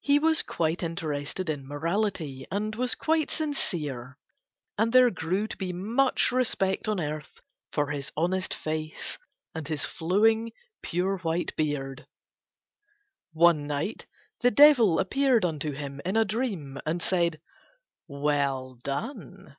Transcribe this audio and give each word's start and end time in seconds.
He 0.00 0.18
was 0.18 0.42
quite 0.42 0.82
interested 0.82 1.48
in 1.48 1.66
morality 1.66 2.46
and 2.50 2.74
was 2.74 2.94
quite 2.94 3.30
sincere 3.30 4.18
and 4.76 4.92
there 4.92 5.08
grew 5.08 5.48
to 5.48 5.56
be 5.56 5.72
much 5.72 6.30
respect 6.30 6.86
on 6.88 7.00
Earth 7.00 7.40
for 7.72 7.86
his 7.90 8.12
honest 8.18 8.52
face 8.52 9.16
and 9.54 9.66
his 9.66 9.82
flowing 9.82 10.52
pure 10.82 11.16
white 11.20 11.56
beard. 11.56 12.06
One 13.32 13.66
night 13.66 14.04
the 14.42 14.50
Devil 14.50 14.98
appeared 14.98 15.42
unto 15.46 15.72
him 15.72 16.02
in 16.04 16.18
a 16.18 16.26
dream 16.26 16.78
and 16.84 17.00
said 17.00 17.40
"Well 18.06 18.74
done." 18.82 19.56